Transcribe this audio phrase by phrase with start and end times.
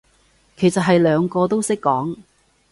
[0.57, 2.17] 其實係兩個都識講